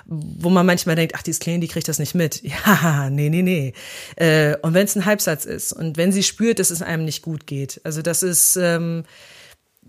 [0.07, 2.43] wo man manchmal denkt, ach, die ist klein, die kriegt das nicht mit.
[2.65, 3.73] Ja, nee, nee, nee.
[4.17, 7.23] Äh, und wenn es ein Halbsatz ist und wenn sie spürt, dass es einem nicht
[7.23, 7.81] gut geht.
[7.85, 9.05] Also das ist, ähm,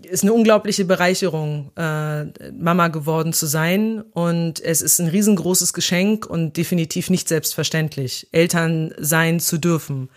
[0.02, 4.02] ist eine unglaubliche Bereicherung, äh, Mama geworden zu sein.
[4.12, 10.08] Und es ist ein riesengroßes Geschenk und definitiv nicht selbstverständlich, Eltern sein zu dürfen.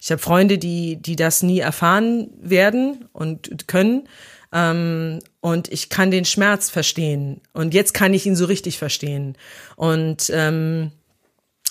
[0.00, 4.08] Ich habe Freunde, die, die das nie erfahren werden und können.
[4.52, 7.40] Ähm, und ich kann den Schmerz verstehen.
[7.52, 9.36] Und jetzt kann ich ihn so richtig verstehen.
[9.76, 10.92] Und ähm,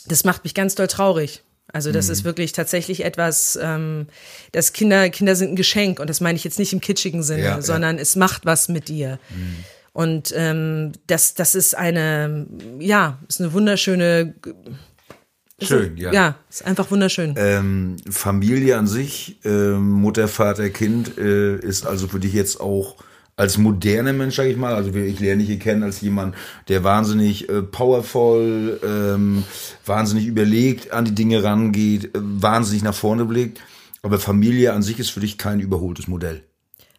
[0.05, 1.43] das macht mich ganz doll traurig.
[1.71, 2.13] Also das mhm.
[2.13, 4.07] ist wirklich tatsächlich etwas, ähm,
[4.51, 7.43] das Kinder, Kinder sind ein Geschenk und das meine ich jetzt nicht im kitschigen Sinne,
[7.43, 8.01] ja, sondern ja.
[8.01, 9.19] es macht was mit dir.
[9.29, 9.55] Mhm.
[9.93, 12.47] Und ähm, das, das ist eine,
[12.79, 14.33] ja, ist eine wunderschöne.
[15.61, 16.13] Schön, ja.
[16.13, 17.35] Ja, ist einfach wunderschön.
[17.37, 22.95] Ähm, Familie an sich, ähm, Mutter, Vater, Kind, äh, ist also für dich jetzt auch
[23.39, 26.35] als moderner Mensch, sag ich mal, also ich lerne dich hier kennen als jemand,
[26.67, 29.45] der wahnsinnig äh, powerful, ähm,
[29.85, 33.61] wahnsinnig überlegt an die Dinge rangeht, äh, wahnsinnig nach vorne blickt.
[34.01, 36.43] Aber Familie an sich ist für dich kein überholtes Modell.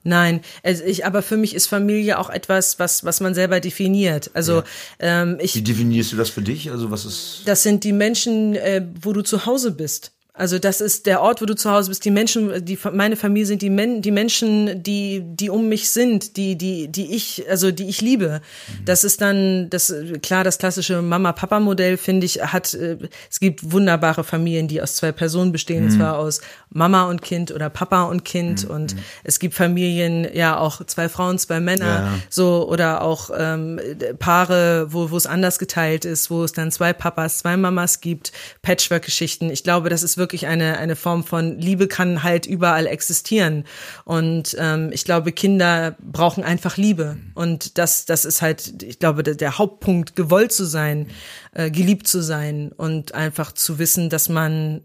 [0.03, 4.31] Nein, also ich, aber für mich ist Familie auch etwas, was, was man selber definiert.
[4.33, 4.65] Also ja.
[5.01, 5.55] ähm, ich.
[5.55, 6.71] Wie definierst du das für dich?
[6.71, 7.43] Also was ist?
[7.45, 10.13] Das sind die Menschen, äh, wo du zu Hause bist.
[10.41, 12.03] Also das ist der Ort, wo du zu Hause bist.
[12.03, 16.39] Die Menschen, die meine Familie sind die, Men, die Menschen, die die um mich sind,
[16.39, 18.41] die die die ich also die ich liebe.
[18.41, 18.85] Mhm.
[18.87, 22.97] Das ist dann das klar das klassische Mama-Papa-Modell finde ich hat äh,
[23.31, 25.91] es gibt wunderbare Familien, die aus zwei Personen bestehen, mhm.
[25.91, 28.75] zwar aus Mama und Kind oder Papa und Kind mhm.
[28.75, 32.19] und es gibt Familien ja auch zwei Frauen, zwei Männer ja.
[32.31, 33.79] so oder auch ähm,
[34.19, 38.33] Paare, wo wo es anders geteilt ist, wo es dann zwei Papas, zwei Mamas gibt,
[38.63, 39.51] Patchwork-Geschichten.
[39.51, 43.65] Ich glaube, das ist wirklich wirklich eine, eine Form von Liebe kann halt überall existieren.
[44.05, 47.17] Und ähm, ich glaube, Kinder brauchen einfach Liebe.
[47.35, 51.09] Und das, das ist halt, ich glaube, der, der Hauptpunkt, gewollt zu sein,
[51.53, 54.83] äh, geliebt zu sein und einfach zu wissen, dass man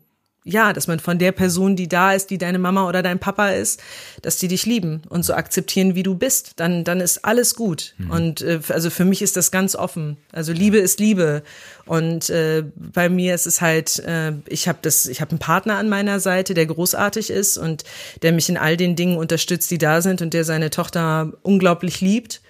[0.47, 3.49] ja, dass man von der Person, die da ist, die deine Mama oder dein Papa
[3.49, 3.81] ist,
[4.21, 6.51] dass die dich lieben und so akzeptieren, wie du bist.
[6.57, 7.95] Dann, dann ist alles gut.
[7.97, 8.11] Mhm.
[8.11, 10.17] Und äh, also für mich ist das ganz offen.
[10.31, 11.41] Also Liebe ist Liebe.
[11.87, 15.77] Und äh, bei mir ist es halt, äh, ich habe das, ich habe einen Partner
[15.77, 17.83] an meiner Seite, der großartig ist und
[18.21, 22.01] der mich in all den Dingen unterstützt, die da sind und der seine Tochter unglaublich
[22.01, 22.41] liebt.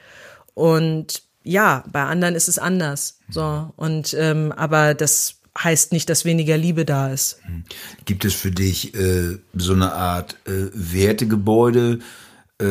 [0.54, 3.20] Und ja, bei anderen ist es anders.
[3.30, 7.40] So und ähm, aber das heißt nicht, dass weniger Liebe da ist.
[7.46, 7.64] Hm.
[8.06, 12.00] Gibt es für dich äh, so eine Art äh, Wertegebäude,
[12.60, 12.66] äh,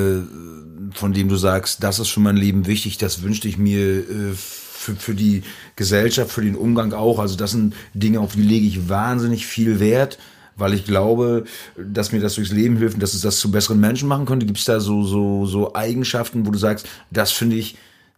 [0.94, 4.34] von dem du sagst, das ist für mein Leben wichtig, das wünschte ich mir äh,
[4.34, 5.42] für, für die
[5.76, 7.18] Gesellschaft, für den Umgang auch.
[7.18, 10.18] Also das sind Dinge, auf die lege ich wahnsinnig viel Wert.
[10.56, 11.44] weil ich glaube,
[11.76, 14.46] dass mir das durchs Leben hilft und dass es das zu besseren Menschen machen könnte.
[14.46, 17.76] Gibt es da so, so, so Eigenschaften, wo du sagst, das finde ich,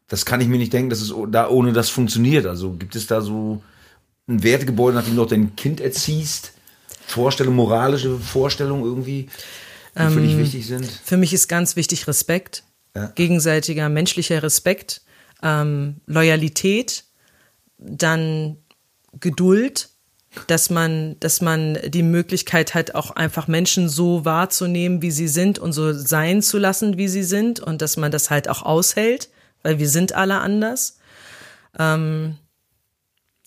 [0.09, 2.46] das kann ich mir nicht denken, dass es da ohne das funktioniert.
[2.46, 3.62] Also gibt es da so
[4.29, 6.53] ein Wertegebäude, nachdem du auch dein Kind erziehst?
[7.07, 9.29] Vorstellung, moralische Vorstellung irgendwie,
[9.95, 10.87] die ähm, für dich ähm, wichtig sind?
[11.05, 13.07] Für mich ist ganz wichtig Respekt, ja.
[13.15, 15.03] gegenseitiger menschlicher Respekt,
[15.43, 17.05] ähm, Loyalität,
[17.79, 18.57] dann
[19.21, 19.91] Geduld,
[20.49, 25.59] dass man, dass man die Möglichkeit hat, auch einfach Menschen so wahrzunehmen, wie sie sind
[25.59, 29.31] und so sein zu lassen, wie sie sind und dass man das halt auch aushält,
[29.62, 30.99] weil wir sind alle anders.
[31.79, 32.37] Ähm,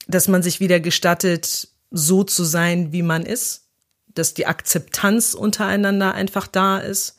[0.10, 3.68] dass man sich wieder gestattet, so zu sein, wie man ist,
[4.08, 7.18] dass die Akzeptanz untereinander einfach da ist.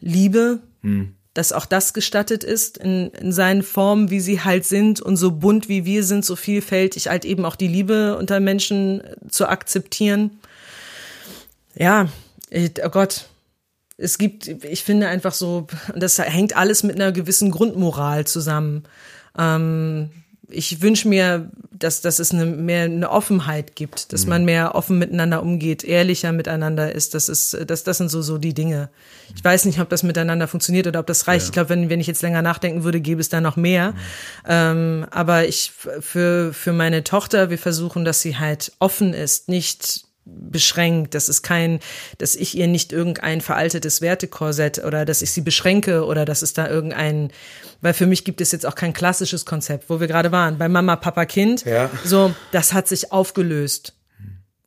[0.00, 5.00] Liebe, hm dass auch das gestattet ist in, in seinen Formen, wie sie halt sind
[5.00, 9.00] und so bunt wie wir sind, so vielfältig halt eben auch die Liebe unter Menschen
[9.00, 10.38] äh, zu akzeptieren.
[11.74, 12.08] Ja,
[12.52, 13.26] oh Gott,
[13.96, 18.84] es gibt, ich finde einfach so, das hängt alles mit einer gewissen Grundmoral zusammen.
[19.36, 20.10] Ähm,
[20.54, 24.30] ich wünsche mir, dass, dass es eine, mehr eine Offenheit gibt, dass mhm.
[24.30, 27.14] man mehr offen miteinander umgeht, ehrlicher miteinander ist.
[27.14, 28.88] Das ist, das, das sind so, so die Dinge.
[29.34, 31.44] Ich weiß nicht, ob das miteinander funktioniert oder ob das reicht.
[31.44, 31.48] Ja.
[31.48, 33.92] Ich glaube, wenn, wenn ich jetzt länger nachdenken würde, gäbe es da noch mehr.
[33.92, 33.96] Mhm.
[34.48, 40.04] Ähm, aber ich, für, für meine Tochter, wir versuchen, dass sie halt offen ist, nicht
[40.24, 41.80] beschränkt, das ist kein,
[42.18, 46.54] dass ich ihr nicht irgendein veraltetes Wertekorsett oder dass ich sie beschränke oder dass es
[46.54, 47.30] da irgendein,
[47.82, 50.68] weil für mich gibt es jetzt auch kein klassisches Konzept, wo wir gerade waren, bei
[50.68, 51.90] Mama, Papa, Kind, ja.
[52.04, 53.94] so, das hat sich aufgelöst.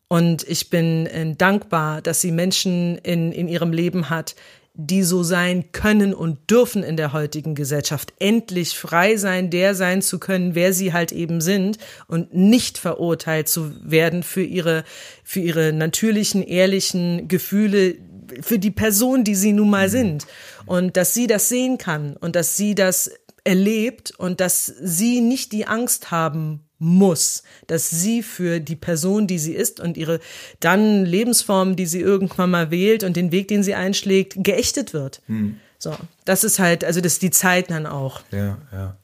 [0.10, 4.36] Und ich bin äh, dankbar, dass sie Menschen in, in ihrem Leben hat,
[4.80, 10.04] die so sein können und dürfen in der heutigen Gesellschaft, endlich frei sein, der sein
[10.04, 14.84] zu können, wer sie halt eben sind und nicht verurteilt zu werden für ihre,
[15.24, 17.96] für ihre natürlichen, ehrlichen Gefühle,
[18.42, 20.28] für die Person, die sie nun mal sind.
[20.68, 23.10] Und dass sie das sehen kann und dass sie das
[23.44, 29.40] erlebt und dass sie nicht die Angst haben muss, dass sie für die Person, die
[29.40, 30.20] sie ist und ihre
[30.60, 35.22] dann Lebensform, die sie irgendwann mal wählt und den Weg, den sie einschlägt, geächtet wird.
[35.28, 35.58] Hm.
[35.80, 38.22] So, das ist halt, also das ist die Zeit dann auch.
[38.32, 38.98] Ja, ja.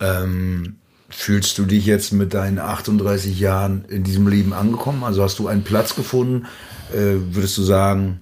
[0.00, 0.76] Ähm,
[1.08, 5.02] fühlst du dich jetzt mit deinen 38 Jahren in diesem Leben angekommen?
[5.04, 6.46] Also hast du einen Platz gefunden?
[6.92, 8.20] Äh, würdest du sagen,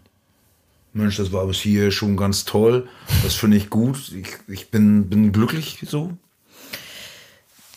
[0.92, 2.88] Mensch, das war bis hier schon ganz toll.
[3.22, 4.12] Das finde ich gut.
[4.12, 6.16] Ich, ich bin, bin glücklich so.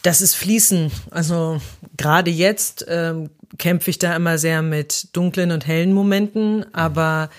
[0.01, 0.91] Das ist Fließen.
[1.11, 1.59] Also
[1.97, 7.29] gerade jetzt ähm, kämpfe ich da immer sehr mit dunklen und hellen Momenten, aber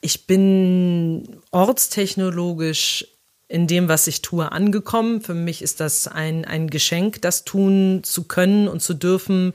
[0.00, 3.06] ich bin ortstechnologisch
[3.48, 5.22] in dem, was ich tue, angekommen.
[5.22, 9.54] Für mich ist das ein, ein Geschenk, das tun zu können und zu dürfen,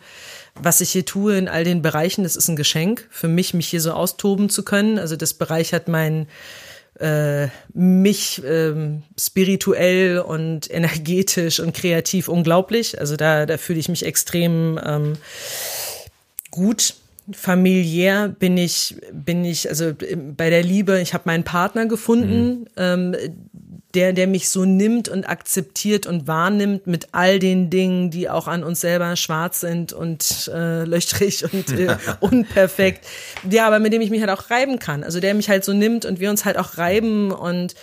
[0.56, 2.23] was ich hier tue in all den Bereichen.
[2.23, 4.97] Das ist ein Geschenk für mich, mich hier so austoben zu können.
[4.97, 6.26] Also das bereichert mein, äh,
[7.73, 12.99] mich ähm, spirituell und energetisch und kreativ unglaublich.
[12.99, 15.13] Also da, da fühle ich mich extrem ähm,
[16.51, 16.95] gut.
[17.32, 19.93] Familiär bin ich, bin ich, also
[20.36, 22.67] bei der Liebe, ich habe meinen Partner gefunden, mhm.
[22.75, 23.15] ähm,
[23.93, 28.47] der, der mich so nimmt und akzeptiert und wahrnimmt mit all den Dingen, die auch
[28.47, 33.06] an uns selber schwarz sind und äh, löchrig und äh, unperfekt.
[33.49, 35.03] Ja, aber mit dem ich mich halt auch reiben kann.
[35.03, 37.75] Also der mich halt so nimmt und wir uns halt auch reiben und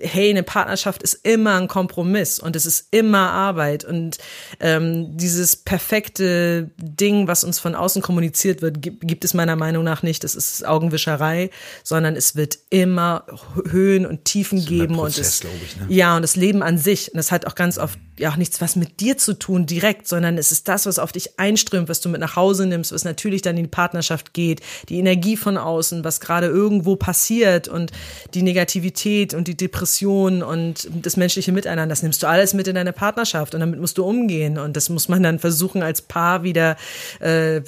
[0.00, 4.18] hey, eine Partnerschaft ist immer ein Kompromiss und es ist immer Arbeit und
[4.60, 9.84] ähm, dieses perfekte Ding, was uns von außen kommuniziert wird, gibt, gibt es meiner Meinung
[9.84, 10.24] nach nicht.
[10.24, 11.50] Das ist Augenwischerei,
[11.84, 13.26] sondern es wird immer
[13.68, 15.86] Höhen und Tiefen geben Prozess, und es, ich, ne?
[15.88, 18.60] ja und das Leben an sich und das hat auch ganz oft ja auch nichts
[18.60, 22.00] was mit dir zu tun direkt, sondern es ist das, was auf dich einströmt, was
[22.00, 25.58] du mit nach Hause nimmst, was natürlich dann in die Partnerschaft geht, die Energie von
[25.58, 27.92] außen, was gerade irgendwo passiert und
[28.34, 32.68] die Negativität und die Depression Depression und das menschliche Miteinander, das nimmst du alles mit
[32.68, 36.02] in deine Partnerschaft und damit musst du umgehen und das muss man dann versuchen als
[36.02, 36.76] Paar wieder
[37.20, 37.60] äh,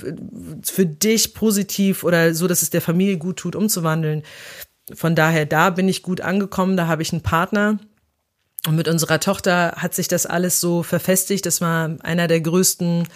[0.62, 4.22] für dich positiv oder so, dass es der Familie gut tut, umzuwandeln.
[4.94, 7.79] Von daher, da bin ich gut angekommen, da habe ich einen Partner.
[8.66, 11.44] Und mit unserer Tochter hat sich das alles so verfestigt.
[11.44, 13.07] Das war einer der größten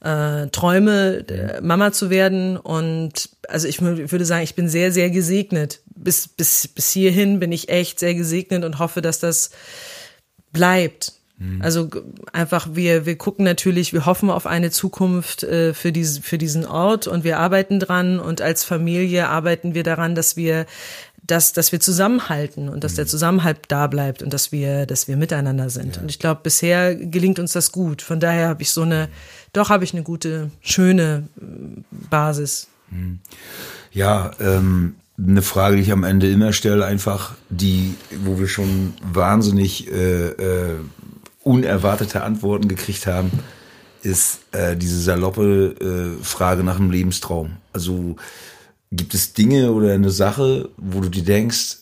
[0.00, 2.56] äh, Träume, äh, Mama zu werden.
[2.56, 5.81] Und also ich würde sagen, ich bin sehr, sehr gesegnet.
[5.94, 9.50] Bis, bis, bis hierhin bin ich echt sehr gesegnet und hoffe, dass das
[10.52, 11.12] bleibt.
[11.38, 11.62] Mhm.
[11.62, 11.88] Also
[12.32, 16.66] einfach, wir, wir gucken natürlich, wir hoffen auf eine Zukunft äh, für, diese, für diesen
[16.66, 20.66] Ort und wir arbeiten dran und als Familie arbeiten wir daran, dass wir
[21.24, 25.16] dass, dass wir zusammenhalten und dass der Zusammenhalt da bleibt und dass wir, dass wir
[25.16, 25.96] miteinander sind.
[25.96, 26.02] Ja.
[26.02, 28.02] Und ich glaube, bisher gelingt uns das gut.
[28.02, 29.08] Von daher habe ich so eine,
[29.52, 32.66] doch habe ich eine gute, schöne äh, Basis.
[32.90, 33.20] Hm.
[33.92, 38.94] Ja, ähm, eine Frage, die ich am Ende immer stelle, einfach die, wo wir schon
[39.02, 40.76] wahnsinnig äh, äh,
[41.42, 43.30] unerwartete Antworten gekriegt haben,
[44.02, 47.52] ist äh, diese saloppe äh, Frage nach dem Lebenstraum.
[47.72, 48.16] Also
[48.94, 51.78] Gibt es Dinge oder eine Sache, wo du dir denkst,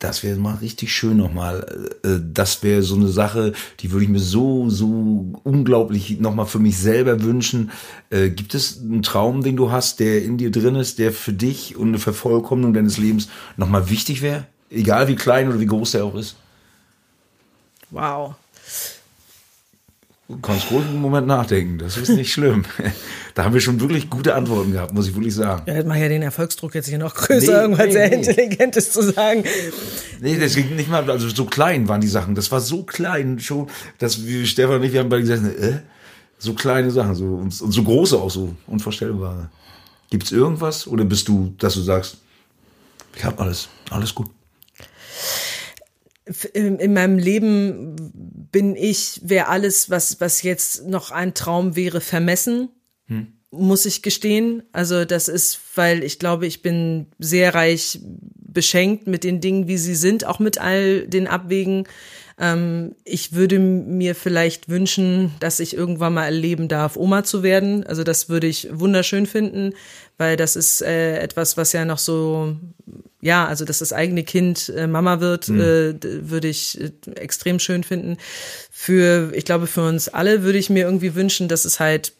[0.00, 1.88] das wäre mal richtig schön nochmal.
[2.02, 6.58] Äh, das wäre so eine Sache, die würde ich mir so, so unglaublich nochmal für
[6.58, 7.70] mich selber wünschen.
[8.08, 11.34] Äh, gibt es einen Traum, den du hast, der in dir drin ist, der für
[11.34, 14.46] dich und eine Vervollkommnung deines Lebens nochmal wichtig wäre?
[14.70, 16.36] Egal wie klein oder wie groß der auch ist.
[17.90, 18.34] Wow.
[20.30, 22.64] Du kannst ruhig einen Moment nachdenken, das ist nicht schlimm.
[23.34, 25.62] Da haben wir schon wirklich gute Antworten gehabt, muss ich wirklich sagen.
[25.66, 28.16] Ja, hätte man ja den Erfolgsdruck jetzt hier noch größer, nee, irgendwas nee, sehr nee.
[28.16, 29.44] Intelligentes zu sagen.
[30.20, 32.34] Nee, das ging nicht mal, also so klein waren die Sachen.
[32.34, 35.78] Das war so klein schon, dass wir, Stefan und ich, wir haben bei gesagt, äh,
[36.38, 39.48] so kleine Sachen, so, und, und so große auch so, unvorstellbare.
[40.10, 40.86] Gibt's irgendwas?
[40.88, 42.18] Oder bist du, dass du sagst,
[43.16, 44.28] ich hab alles, alles gut?
[46.52, 47.96] In meinem Leben
[48.52, 52.68] bin ich, wäre alles, was, was jetzt noch ein Traum wäre, vermessen.
[53.06, 53.28] Hm.
[53.50, 54.62] Muss ich gestehen.
[54.72, 57.98] Also, das ist, weil ich glaube, ich bin sehr reich
[58.52, 61.86] beschenkt mit den Dingen, wie sie sind, auch mit all den Abwägen.
[62.38, 67.86] Ähm, ich würde mir vielleicht wünschen, dass ich irgendwann mal erleben darf, Oma zu werden.
[67.86, 69.74] Also das würde ich wunderschön finden,
[70.16, 72.56] weil das ist äh, etwas, was ja noch so
[73.20, 75.60] ja, also dass das eigene Kind äh, Mama wird, mhm.
[75.60, 78.16] äh, würde ich äh, extrem schön finden.
[78.70, 82.12] Für, ich glaube, für uns alle würde ich mir irgendwie wünschen, dass es halt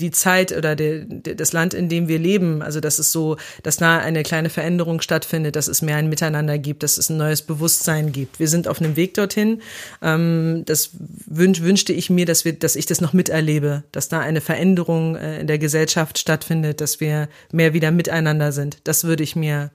[0.00, 3.36] die Zeit oder der, der, das Land, in dem wir leben, also dass es so,
[3.62, 7.16] dass da eine kleine Veränderung stattfindet, dass es mehr ein Miteinander gibt, dass es ein
[7.16, 8.40] neues Bewusstsein gibt.
[8.40, 9.60] Wir sind auf einem Weg dorthin.
[10.02, 10.90] Ähm, das
[11.26, 15.16] wünsch, wünschte ich mir, dass wir, dass ich das noch miterlebe, dass da eine Veränderung
[15.16, 18.78] äh, in der Gesellschaft stattfindet, dass wir mehr wieder miteinander sind.
[18.84, 19.70] Das würde ich mir,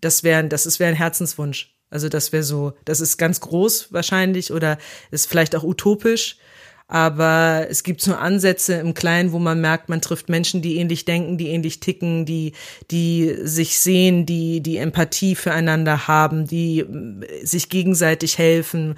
[0.00, 1.74] das wäre, das ist wäre ein Herzenswunsch.
[1.90, 4.78] Also das wäre so, das ist ganz groß wahrscheinlich oder
[5.12, 6.38] ist vielleicht auch utopisch
[6.86, 11.06] aber es gibt so Ansätze im Kleinen, wo man merkt, man trifft Menschen, die ähnlich
[11.06, 12.52] denken, die ähnlich ticken, die,
[12.90, 18.96] die sich sehen, die, die Empathie füreinander haben, die äh, sich gegenseitig helfen.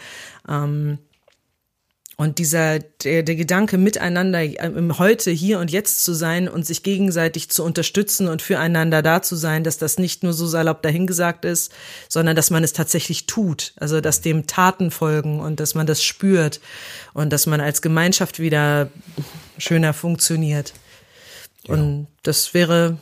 [0.48, 0.98] Ähm,
[2.18, 6.82] und dieser, der, der Gedanke, miteinander im Heute, hier und jetzt zu sein und sich
[6.82, 11.44] gegenseitig zu unterstützen und füreinander da zu sein, dass das nicht nur so salopp dahingesagt
[11.44, 11.72] ist,
[12.08, 13.74] sondern dass man es tatsächlich tut.
[13.76, 16.60] Also, dass dem Taten folgen und dass man das spürt
[17.12, 18.88] und dass man als Gemeinschaft wieder
[19.58, 20.72] schöner funktioniert.
[21.66, 21.74] Ja.
[21.74, 22.96] Und das wäre,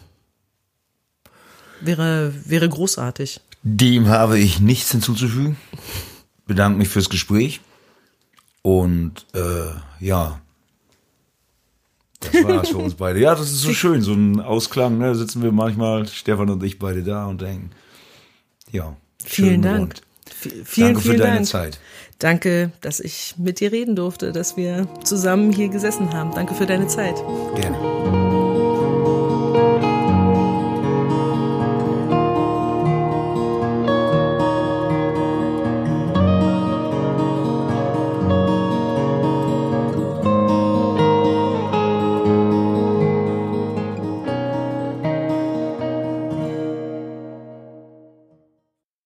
[1.81, 3.41] wäre, wäre großartig.
[3.63, 5.57] Dem habe ich nichts hinzuzufügen.
[6.47, 7.61] Bedanke mich fürs Gespräch.
[8.67, 10.41] Und äh, ja,
[12.21, 13.21] das war's für uns beide.
[13.21, 14.97] Ja, das ist so schön, so ein Ausklang.
[14.97, 15.09] Ne?
[15.09, 17.71] Da sitzen wir manchmal, Stefan und ich beide da und denken,
[18.73, 19.97] ja, vielen Dank.
[20.25, 21.47] Vielen, Danke für deine Dank.
[21.47, 21.79] Zeit.
[22.19, 26.33] Danke, dass ich mit dir reden durfte, dass wir zusammen hier gesessen haben.
[26.35, 27.17] Danke für deine Zeit.
[27.57, 28.24] Gerne.